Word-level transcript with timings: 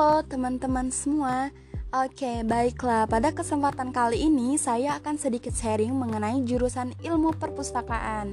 Halo 0.00 0.24
teman-teman 0.24 0.88
semua. 0.88 1.52
Oke, 1.92 2.40
baiklah. 2.40 3.04
Pada 3.04 3.36
kesempatan 3.36 3.92
kali 3.92 4.32
ini 4.32 4.56
saya 4.56 4.96
akan 4.96 5.20
sedikit 5.20 5.52
sharing 5.52 5.92
mengenai 5.92 6.40
jurusan 6.48 6.96
ilmu 7.04 7.36
perpustakaan. 7.36 8.32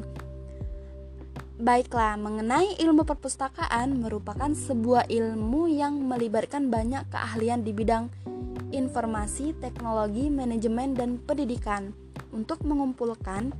Baiklah, 1.59 2.15
mengenai 2.15 2.79
ilmu 2.79 3.03
perpustakaan 3.03 3.99
merupakan 3.99 4.47
sebuah 4.47 5.11
ilmu 5.11 5.67
yang 5.67 6.07
melibatkan 6.07 6.71
banyak 6.71 7.03
keahlian 7.11 7.67
di 7.67 7.75
bidang 7.75 8.07
informasi, 8.71 9.51
teknologi, 9.59 10.31
manajemen, 10.31 10.95
dan 10.95 11.19
pendidikan 11.19 11.91
untuk 12.31 12.63
mengumpulkan, 12.63 13.51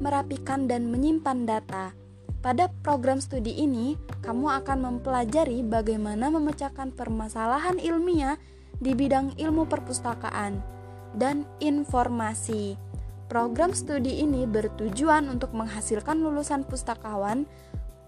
merapikan, 0.00 0.64
dan 0.64 0.88
menyimpan 0.88 1.44
data 1.44 1.99
pada 2.40 2.72
program 2.80 3.20
studi 3.20 3.52
ini, 3.60 4.00
kamu 4.24 4.64
akan 4.64 4.78
mempelajari 4.80 5.60
bagaimana 5.60 6.32
memecahkan 6.32 6.96
permasalahan 6.96 7.76
ilmiah 7.76 8.40
di 8.80 8.96
bidang 8.96 9.36
ilmu 9.36 9.68
perpustakaan 9.68 10.64
dan 11.12 11.44
informasi. 11.60 12.80
Program 13.28 13.76
studi 13.76 14.24
ini 14.24 14.48
bertujuan 14.48 15.28
untuk 15.30 15.52
menghasilkan 15.52 16.18
lulusan 16.18 16.64
pustakawan, 16.66 17.44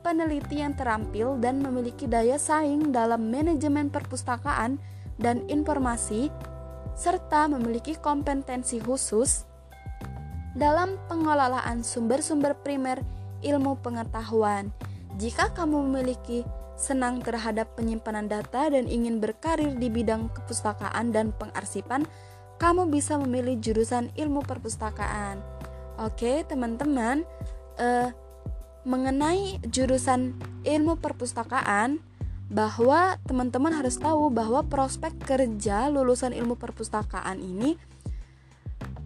peneliti 0.01 0.64
yang 0.64 0.75
terampil 0.75 1.39
dan 1.39 1.62
memiliki 1.62 2.09
daya 2.11 2.41
saing 2.41 2.91
dalam 2.91 3.30
manajemen 3.30 3.92
perpustakaan 3.92 4.80
dan 5.20 5.45
informasi, 5.47 6.33
serta 6.97 7.47
memiliki 7.53 7.95
kompetensi 8.01 8.80
khusus 8.80 9.45
dalam 10.56 10.97
pengelolaan 11.09 11.84
sumber-sumber 11.84 12.56
primer 12.61 13.01
ilmu 13.42 13.78
pengetahuan. 13.82 14.73
Jika 15.20 15.52
kamu 15.52 15.91
memiliki 15.91 16.46
senang 16.78 17.20
terhadap 17.20 17.77
penyimpanan 17.77 18.27
data 18.27 18.72
dan 18.72 18.89
ingin 18.89 19.20
berkarir 19.20 19.77
di 19.77 19.92
bidang 19.92 20.33
kepustakaan 20.33 21.12
dan 21.12 21.30
pengarsipan, 21.36 22.08
kamu 22.56 22.89
bisa 22.89 23.20
memilih 23.20 23.61
jurusan 23.61 24.08
ilmu 24.17 24.41
perpustakaan. 24.47 25.42
Oke, 26.00 26.47
teman-teman, 26.48 27.27
eh, 27.77 28.08
mengenai 28.83 29.61
jurusan 29.69 30.34
ilmu 30.64 30.98
perpustakaan, 30.98 32.00
bahwa 32.52 33.17
teman-teman 33.24 33.72
harus 33.72 33.97
tahu 33.97 34.28
bahwa 34.28 34.61
prospek 34.69 35.17
kerja 35.24 35.89
lulusan 35.89 36.36
ilmu 36.36 36.61
perpustakaan 36.61 37.41
ini, 37.41 37.80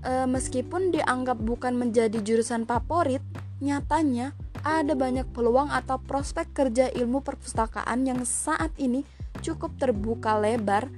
eh, 0.03 0.27
meskipun 0.27 0.91
dianggap 0.91 1.39
bukan 1.39 1.79
menjadi 1.79 2.19
jurusan 2.27 2.67
favorit, 2.67 3.23
Nyatanya, 3.57 4.37
ada 4.61 4.93
banyak 4.93 5.33
peluang 5.33 5.73
atau 5.73 5.97
prospek 5.97 6.53
kerja 6.53 6.93
ilmu 6.93 7.25
perpustakaan 7.25 8.05
yang 8.05 8.21
saat 8.29 8.69
ini 8.77 9.01
cukup 9.41 9.81
terbuka 9.81 10.37
lebar. 10.37 10.93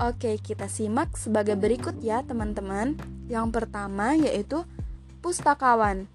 Oke, 0.00 0.40
kita 0.40 0.64
simak 0.64 1.20
sebagai 1.20 1.60
berikut 1.60 2.00
ya, 2.00 2.24
teman-teman. 2.24 2.96
Yang 3.28 3.46
pertama 3.52 4.16
yaitu 4.16 4.64
pustakawan. 5.20 6.08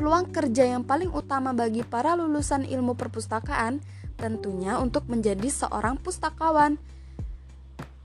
Peluang 0.00 0.32
kerja 0.32 0.64
yang 0.64 0.80
paling 0.80 1.12
utama 1.12 1.52
bagi 1.52 1.84
para 1.84 2.16
lulusan 2.16 2.64
ilmu 2.64 2.96
perpustakaan 2.96 3.84
tentunya 4.16 4.80
untuk 4.80 5.04
menjadi 5.12 5.48
seorang 5.52 6.00
pustakawan 6.00 6.80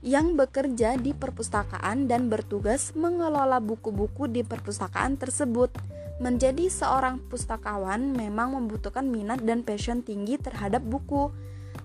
yang 0.06 0.38
bekerja 0.38 0.94
di 0.94 1.10
perpustakaan 1.10 2.06
dan 2.06 2.30
bertugas 2.30 2.94
mengelola 2.94 3.58
buku-buku 3.58 4.30
di 4.30 4.46
perpustakaan 4.46 5.18
tersebut. 5.18 5.74
Menjadi 6.22 6.70
seorang 6.70 7.18
pustakawan 7.26 8.14
memang 8.14 8.54
membutuhkan 8.54 9.02
minat 9.02 9.42
dan 9.42 9.66
passion 9.66 10.06
tinggi 10.06 10.38
terhadap 10.38 10.86
buku. 10.86 11.34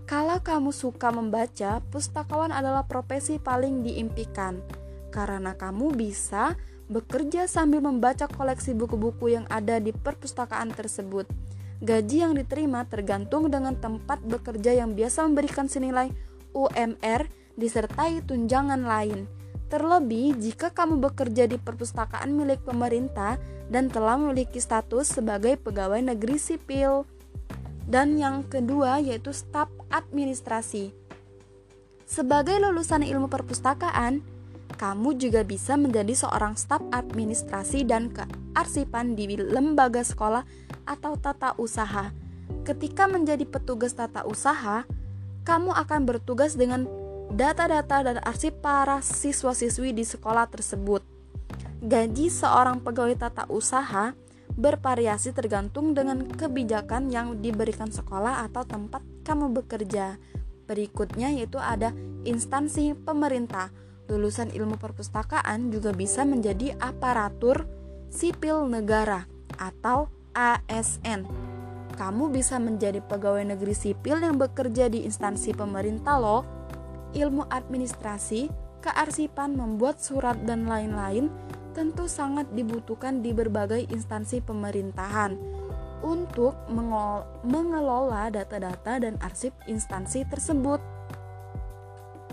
Kalau 0.05 0.37
kamu 0.37 0.69
suka 0.69 1.09
membaca, 1.09 1.81
pustakawan 1.89 2.53
adalah 2.53 2.85
profesi 2.85 3.41
paling 3.41 3.81
diimpikan 3.81 4.61
karena 5.09 5.57
kamu 5.57 5.91
bisa 5.97 6.55
bekerja 6.93 7.49
sambil 7.49 7.81
membaca 7.81 8.29
koleksi 8.29 8.77
buku-buku 8.77 9.33
yang 9.33 9.49
ada 9.49 9.81
di 9.81 9.91
perpustakaan 9.97 10.69
tersebut. 10.71 11.25
Gaji 11.81 12.17
yang 12.21 12.37
diterima 12.37 12.85
tergantung 12.85 13.49
dengan 13.49 13.73
tempat 13.73 14.21
bekerja 14.21 14.77
yang 14.77 14.93
biasa 14.93 15.25
memberikan 15.25 15.65
senilai 15.65 16.13
UMR 16.53 17.40
disertai 17.55 18.23
tunjangan 18.23 18.83
lain. 18.83 19.25
Terlebih 19.71 20.35
jika 20.35 20.67
kamu 20.75 20.99
bekerja 20.99 21.47
di 21.47 21.55
perpustakaan 21.55 22.35
milik 22.35 22.59
pemerintah 22.67 23.39
dan 23.71 23.87
telah 23.87 24.19
memiliki 24.19 24.59
status 24.59 25.15
sebagai 25.15 25.55
pegawai 25.55 26.03
negeri 26.03 26.35
sipil. 26.35 27.07
Dan 27.87 28.19
yang 28.19 28.43
kedua 28.43 28.99
yaitu 28.99 29.31
staf 29.31 29.71
administrasi. 29.87 30.91
Sebagai 32.03 32.59
lulusan 32.59 33.07
ilmu 33.07 33.31
perpustakaan, 33.31 34.19
kamu 34.75 35.15
juga 35.15 35.47
bisa 35.47 35.79
menjadi 35.79 36.11
seorang 36.11 36.59
staf 36.59 36.83
administrasi 36.91 37.87
dan 37.87 38.11
kearsipan 38.11 39.15
di 39.15 39.39
lembaga 39.39 40.03
sekolah 40.03 40.43
atau 40.83 41.15
tata 41.15 41.55
usaha. 41.55 42.11
Ketika 42.67 43.07
menjadi 43.07 43.47
petugas 43.47 43.95
tata 43.95 44.27
usaha, 44.27 44.83
kamu 45.47 45.71
akan 45.71 46.03
bertugas 46.03 46.59
dengan 46.59 46.85
data-data 47.31 48.03
dan 48.03 48.17
arsip 48.27 48.59
para 48.59 48.99
siswa-siswi 48.99 49.95
di 49.95 50.03
sekolah 50.03 50.51
tersebut. 50.51 50.99
Gaji 51.81 52.27
seorang 52.27 52.83
pegawai 52.83 53.15
tata 53.17 53.47
usaha 53.47 54.13
bervariasi 54.51 55.31
tergantung 55.31 55.95
dengan 55.95 56.27
kebijakan 56.27 57.07
yang 57.07 57.39
diberikan 57.39 57.87
sekolah 57.87 58.43
atau 58.45 58.67
tempat 58.67 59.01
kamu 59.23 59.49
bekerja. 59.63 60.19
Berikutnya 60.67 61.31
yaitu 61.31 61.57
ada 61.57 61.95
instansi 62.27 62.93
pemerintah. 62.93 63.71
Lulusan 64.11 64.51
ilmu 64.51 64.75
perpustakaan 64.75 65.71
juga 65.71 65.95
bisa 65.95 66.27
menjadi 66.27 66.75
aparatur 66.83 67.63
sipil 68.11 68.67
negara 68.67 69.23
atau 69.55 70.11
ASN. 70.35 71.23
Kamu 71.95 72.27
bisa 72.27 72.59
menjadi 72.59 72.99
pegawai 72.99 73.55
negeri 73.55 73.71
sipil 73.71 74.19
yang 74.19 74.35
bekerja 74.35 74.91
di 74.91 75.07
instansi 75.07 75.55
pemerintah 75.55 76.19
loh 76.19 76.60
ilmu 77.13 77.47
administrasi, 77.47 78.47
kearsipan, 78.81 79.55
membuat 79.55 80.01
surat, 80.01 80.39
dan 80.43 80.65
lain-lain 80.65 81.31
tentu 81.71 82.07
sangat 82.07 82.51
dibutuhkan 82.51 83.23
di 83.23 83.31
berbagai 83.31 83.87
instansi 83.87 84.43
pemerintahan 84.43 85.35
untuk 86.01 86.57
mengelola 87.45 88.27
data-data 88.33 88.99
dan 88.99 89.15
arsip 89.21 89.53
instansi 89.69 90.25
tersebut. 90.27 90.81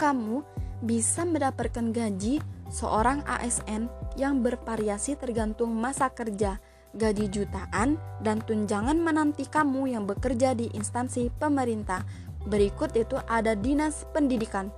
Kamu 0.00 0.42
bisa 0.82 1.26
mendapatkan 1.26 1.90
gaji 1.90 2.40
seorang 2.70 3.22
ASN 3.26 3.90
yang 4.16 4.40
bervariasi 4.40 5.18
tergantung 5.18 5.74
masa 5.74 6.08
kerja, 6.08 6.58
gaji 6.96 7.28
jutaan, 7.28 8.00
dan 8.24 8.40
tunjangan 8.42 8.96
menanti 8.96 9.44
kamu 9.46 9.92
yang 9.92 10.04
bekerja 10.08 10.54
di 10.54 10.70
instansi 10.72 11.28
pemerintah 11.36 12.02
Berikut 12.46 12.94
itu 12.94 13.18
ada 13.26 13.58
dinas 13.58 14.06
pendidikan. 14.14 14.70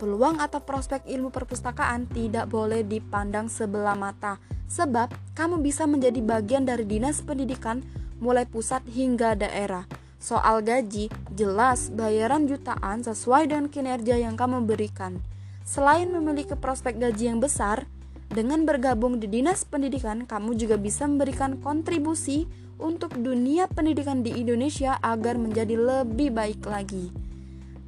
Peluang 0.00 0.40
atau 0.40 0.58
prospek 0.58 1.04
ilmu 1.06 1.30
perpustakaan 1.30 2.10
tidak 2.10 2.50
boleh 2.50 2.82
dipandang 2.82 3.46
sebelah 3.46 3.94
mata, 3.94 4.40
sebab 4.66 5.12
kamu 5.36 5.60
bisa 5.62 5.86
menjadi 5.86 6.18
bagian 6.18 6.64
dari 6.66 6.82
dinas 6.88 7.22
pendidikan 7.22 7.84
mulai 8.18 8.48
pusat 8.48 8.82
hingga 8.88 9.34
daerah. 9.38 9.86
Soal 10.22 10.62
gaji, 10.62 11.10
jelas 11.34 11.90
bayaran 11.90 12.46
jutaan 12.46 13.02
sesuai 13.02 13.50
dengan 13.50 13.66
kinerja 13.66 14.18
yang 14.22 14.38
kamu 14.38 14.62
berikan. 14.62 15.18
Selain 15.66 16.10
memiliki 16.10 16.54
prospek 16.54 16.98
gaji 16.98 17.34
yang 17.34 17.42
besar, 17.42 17.86
dengan 18.32 18.64
bergabung 18.64 19.20
di 19.20 19.28
dinas 19.28 19.68
pendidikan, 19.68 20.24
kamu 20.24 20.56
juga 20.56 20.80
bisa 20.80 21.04
memberikan 21.04 21.60
kontribusi 21.60 22.48
untuk 22.80 23.12
dunia 23.20 23.68
pendidikan 23.68 24.24
di 24.24 24.32
Indonesia 24.32 24.96
agar 25.04 25.36
menjadi 25.36 25.76
lebih 25.76 26.32
baik 26.32 26.64
lagi. 26.64 27.12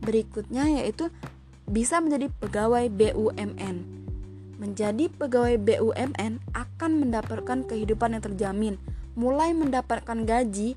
Berikutnya 0.05 0.69
yaitu 0.69 1.09
bisa 1.65 1.97
menjadi 2.05 2.29
pegawai 2.45 2.93
BUMN. 2.93 3.77
Menjadi 4.61 5.09
pegawai 5.17 5.57
BUMN 5.57 6.45
akan 6.53 6.93
mendapatkan 7.01 7.65
kehidupan 7.65 8.13
yang 8.13 8.23
terjamin, 8.23 8.75
mulai 9.17 9.57
mendapatkan 9.57 10.29
gaji, 10.29 10.77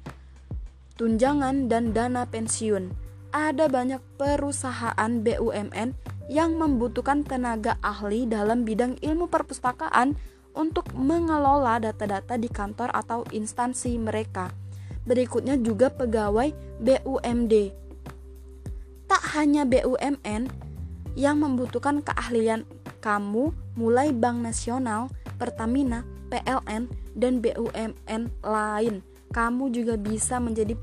tunjangan, 0.95 1.67
dan 1.67 1.91
dana 1.91 2.23
pensiun. 2.23 2.95
Ada 3.35 3.67
banyak 3.67 3.99
perusahaan 4.15 5.11
BUMN 5.19 5.91
yang 6.27 6.59
membutuhkan 6.59 7.23
tenaga 7.23 7.79
ahli 7.79 8.27
dalam 8.27 8.67
bidang 8.67 8.99
ilmu 8.99 9.31
perpustakaan 9.31 10.15
untuk 10.57 10.91
mengelola 10.97 11.79
data-data 11.79 12.35
di 12.35 12.49
kantor 12.51 12.91
atau 12.91 13.23
instansi 13.31 13.95
mereka. 13.95 14.51
Berikutnya 15.07 15.55
juga 15.55 15.87
pegawai 15.87 16.51
BUMD. 16.83 17.53
Tak 19.07 19.23
hanya 19.39 19.63
BUMN 19.63 20.51
yang 21.15 21.39
membutuhkan 21.39 22.03
keahlian 22.03 22.67
kamu 22.99 23.55
mulai 23.79 24.11
Bank 24.11 24.43
Nasional, 24.43 25.07
Pertamina, 25.39 26.03
PLN, 26.27 26.91
dan 27.15 27.39
BUMN 27.39 28.21
lain 28.43 28.99
kamu 29.31 29.75
juga 29.75 29.95
bisa 29.99 30.39
menjadi 30.39 30.73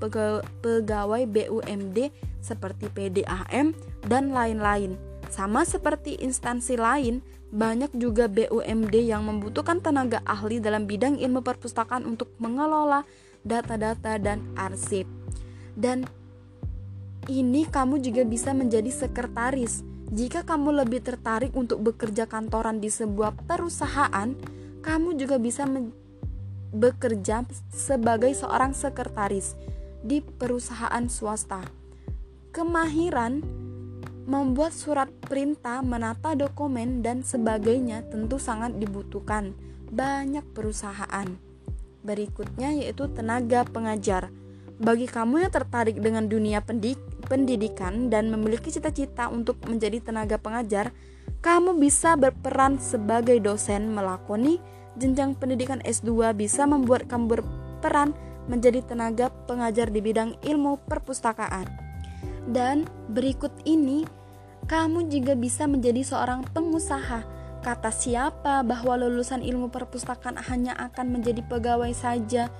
pegawai 0.60 1.22
BUMD 1.24 2.12
seperti 2.44 2.92
PDAM 2.92 3.72
dan 4.04 4.24
lain-lain. 4.32 4.96
Sama 5.34 5.66
seperti 5.66 6.14
instansi 6.22 6.78
lain, 6.78 7.18
banyak 7.50 7.90
juga 7.98 8.30
BUMD 8.30 8.94
yang 9.02 9.26
membutuhkan 9.26 9.82
tenaga 9.82 10.22
ahli 10.22 10.62
dalam 10.62 10.86
bidang 10.86 11.18
ilmu 11.18 11.42
perpustakaan 11.42 12.06
untuk 12.06 12.30
mengelola 12.38 13.02
data-data 13.42 14.14
dan 14.22 14.46
arsip. 14.54 15.10
Dan 15.74 16.06
ini 17.26 17.66
kamu 17.66 17.98
juga 17.98 18.22
bisa 18.22 18.54
menjadi 18.54 18.94
sekretaris. 18.94 19.82
Jika 20.14 20.46
kamu 20.46 20.86
lebih 20.86 21.02
tertarik 21.02 21.50
untuk 21.58 21.82
bekerja 21.82 22.30
kantoran 22.30 22.78
di 22.78 22.94
sebuah 22.94 23.34
perusahaan, 23.50 24.38
kamu 24.86 25.18
juga 25.18 25.42
bisa 25.42 25.66
bekerja 26.70 27.42
sebagai 27.74 28.30
seorang 28.38 28.70
sekretaris 28.70 29.58
di 29.98 30.22
perusahaan 30.22 31.10
swasta. 31.10 31.66
Kemahiran 32.54 33.63
membuat 34.24 34.72
surat 34.72 35.12
perintah, 35.24 35.84
menata 35.84 36.32
dokumen, 36.32 37.04
dan 37.04 37.20
sebagainya 37.20 38.08
tentu 38.08 38.40
sangat 38.40 38.76
dibutuhkan 38.80 39.52
banyak 39.92 40.44
perusahaan. 40.56 41.28
Berikutnya 42.04 42.72
yaitu 42.72 43.08
tenaga 43.12 43.68
pengajar. 43.68 44.32
Bagi 44.74 45.06
kamu 45.06 45.46
yang 45.46 45.52
tertarik 45.54 46.00
dengan 46.02 46.26
dunia 46.26 46.58
pendidikan 47.28 48.10
dan 48.10 48.32
memiliki 48.32 48.74
cita-cita 48.74 49.30
untuk 49.30 49.60
menjadi 49.70 50.02
tenaga 50.02 50.34
pengajar, 50.40 50.90
kamu 51.44 51.78
bisa 51.78 52.16
berperan 52.18 52.80
sebagai 52.80 53.38
dosen 53.38 53.92
melakoni 53.92 54.58
jenjang 54.98 55.36
pendidikan 55.38 55.78
S2 55.84 56.32
bisa 56.34 56.64
membuat 56.64 57.06
kamu 57.06 57.38
berperan 57.38 58.16
menjadi 58.50 58.82
tenaga 58.84 59.30
pengajar 59.46 59.88
di 59.92 60.00
bidang 60.00 60.36
ilmu 60.42 60.80
perpustakaan. 60.90 61.83
Dan 62.48 62.84
berikut 63.12 63.52
ini, 63.64 64.04
kamu 64.68 65.08
juga 65.12 65.32
bisa 65.36 65.64
menjadi 65.68 66.04
seorang 66.04 66.44
pengusaha. 66.52 67.24
Kata 67.64 67.88
siapa 67.88 68.60
bahwa 68.60 69.00
lulusan 69.00 69.40
ilmu 69.40 69.72
perpustakaan 69.72 70.36
hanya 70.52 70.76
akan 70.76 71.16
menjadi 71.16 71.40
pegawai 71.48 71.92
saja? 71.96 72.52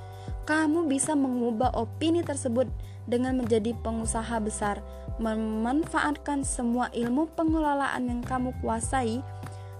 Kamu 0.48 0.88
bisa 0.88 1.12
mengubah 1.12 1.76
opini 1.76 2.24
tersebut 2.24 2.68
dengan 3.04 3.36
menjadi 3.36 3.76
pengusaha 3.84 4.40
besar, 4.40 4.80
memanfaatkan 5.20 6.40
semua 6.44 6.88
ilmu 6.96 7.28
pengelolaan 7.36 8.08
yang 8.08 8.20
kamu 8.24 8.56
kuasai 8.64 9.20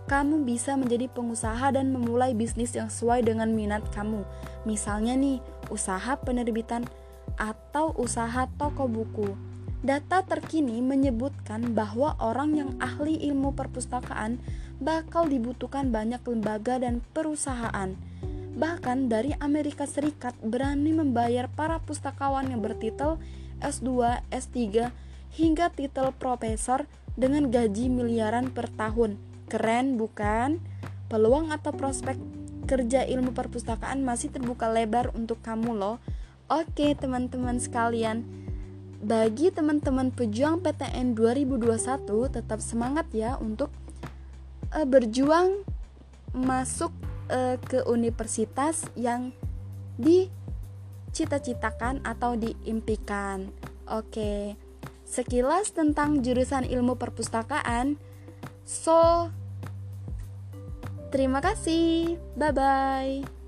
kamu 0.05 0.45
bisa 0.45 0.77
menjadi 0.77 1.09
pengusaha 1.09 1.73
dan 1.73 1.89
memulai 1.89 2.37
bisnis 2.37 2.77
yang 2.77 2.93
sesuai 2.93 3.25
dengan 3.25 3.49
minat 3.57 3.81
kamu. 3.97 4.21
Misalnya 4.69 5.17
nih, 5.17 5.41
usaha 5.73 6.21
penerbitan 6.21 6.85
atau 7.41 7.97
usaha 7.97 8.45
toko 8.61 8.85
buku. 8.85 9.33
Data 9.85 10.25
terkini 10.25 10.81
menyebutkan 10.81 11.77
bahwa 11.77 12.17
orang 12.17 12.57
yang 12.57 12.71
ahli 12.81 13.21
ilmu 13.21 13.53
perpustakaan 13.53 14.41
bakal 14.81 15.29
dibutuhkan 15.29 15.93
banyak 15.93 16.25
lembaga 16.25 16.81
dan 16.81 17.05
perusahaan. 17.13 17.93
Bahkan 18.57 19.13
dari 19.13 19.37
Amerika 19.45 19.85
Serikat 19.85 20.33
berani 20.41 20.97
membayar 20.97 21.53
para 21.53 21.85
pustakawan 21.85 22.49
yang 22.49 22.65
bertitel 22.65 23.21
S2, 23.61 24.25
S3, 24.33 24.89
hingga 25.37 25.69
titel 25.69 26.17
profesor 26.17 26.89
dengan 27.13 27.53
gaji 27.53 27.93
miliaran 27.93 28.49
per 28.57 28.73
tahun 28.73 29.21
Keren 29.45 30.01
bukan? 30.01 30.59
Peluang 31.13 31.53
atau 31.53 31.77
prospek 31.77 32.17
kerja 32.65 33.05
ilmu 33.05 33.37
perpustakaan 33.37 34.01
masih 34.01 34.33
terbuka 34.33 34.73
lebar 34.73 35.13
untuk 35.13 35.45
kamu 35.45 35.77
loh. 35.77 36.01
Oke, 36.49 36.97
teman-teman 36.97 37.61
sekalian. 37.61 38.44
Bagi 39.05 39.53
teman-teman 39.53 40.09
pejuang 40.09 40.65
PTN 40.65 41.13
2021 41.13 42.09
tetap 42.33 42.57
semangat 42.65 43.05
ya 43.13 43.37
untuk 43.37 43.69
uh, 44.73 44.89
berjuang 44.89 45.61
masuk 46.33 46.89
uh, 47.29 47.61
ke 47.61 47.85
universitas 47.85 48.89
yang 48.97 49.37
dicita-citakan 50.01 52.01
atau 52.01 52.33
diimpikan. 52.33 53.53
Oke. 53.93 54.57
Sekilas 55.05 55.77
tentang 55.77 56.25
jurusan 56.25 56.65
ilmu 56.65 56.97
perpustakaan. 56.97 58.01
So, 58.65 59.29
terima 61.13 61.45
kasih. 61.45 62.17
Bye 62.41 62.57
bye. 62.57 63.44